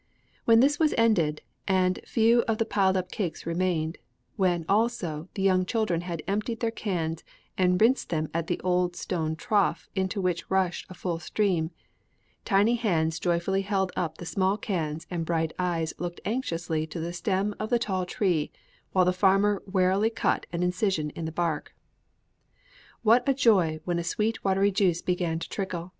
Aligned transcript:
"'When 0.45 0.61
this 0.61 0.79
was 0.79 0.95
ended, 0.97 1.43
and 1.67 1.99
few 2.07 2.39
of 2.47 2.57
the 2.57 2.65
piled 2.65 2.97
up 2.97 3.11
cakes 3.11 3.45
remained 3.45 3.99
when, 4.35 4.65
also, 4.67 5.29
the 5.35 5.43
young 5.43 5.63
children 5.63 6.01
had 6.01 6.23
emptied 6.27 6.59
their 6.59 6.71
cans 6.71 7.23
and 7.55 7.79
rinsed 7.79 8.09
them 8.09 8.27
at 8.33 8.47
the 8.47 8.59
old 8.61 8.95
stone 8.95 9.35
trough 9.35 9.87
into 9.93 10.19
which 10.19 10.49
rushed 10.49 10.87
a 10.89 10.95
full 10.95 11.19
stream 11.19 11.69
tiny 12.45 12.73
hands 12.77 13.19
joyfully 13.19 13.61
held 13.61 13.91
up 13.95 14.17
the 14.17 14.25
small 14.25 14.57
cans 14.57 15.05
and 15.11 15.23
bright 15.23 15.53
eyes 15.59 15.93
looked 15.99 16.19
anxiously 16.25 16.87
to 16.87 16.99
the 16.99 17.13
stem 17.13 17.53
of 17.59 17.69
the 17.69 17.77
tall 17.77 18.03
tree 18.03 18.51
while 18.93 19.05
the 19.05 19.13
farmer 19.13 19.61
warily 19.67 20.09
cut 20.09 20.47
an 20.51 20.63
incision 20.63 21.11
in 21.11 21.25
the 21.25 21.31
bark. 21.31 21.75
"'What 23.03 23.23
joy 23.37 23.79
when 23.85 23.99
a 23.99 24.03
sweet 24.03 24.43
watery 24.43 24.71
juice 24.71 25.03
began 25.03 25.37
to 25.37 25.47
trickle! 25.47 25.89